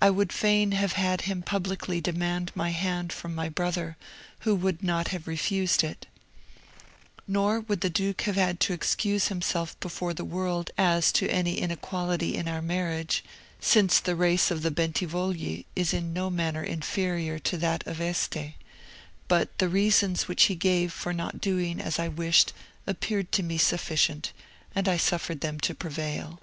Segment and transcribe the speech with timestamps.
[0.00, 3.98] I would fain have had him publicly demand my hand from my brother,
[4.38, 6.06] who would not have refused it;
[7.28, 11.58] nor would the duke have had to excuse himself before the world as to any
[11.58, 13.22] inequality in our marriage,
[13.60, 18.54] since the race of the Bentivogli is in no manner inferior to that of Este;
[19.28, 22.54] but the reasons which he gave for not doing as I wished
[22.86, 24.32] appeared to me sufficient,
[24.74, 26.40] and I suffered them to prevail.